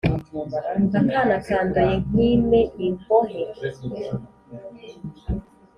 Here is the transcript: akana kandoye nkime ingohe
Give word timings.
akana 0.99 1.35
kandoye 1.45 1.93
nkime 2.09 2.61
ingohe 2.85 3.41